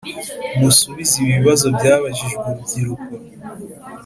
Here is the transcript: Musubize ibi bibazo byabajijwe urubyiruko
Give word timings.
Musubize 0.59 1.13
ibi 1.21 1.31
bibazo 1.39 1.67
byabajijwe 1.77 2.41
urubyiruko 2.47 3.05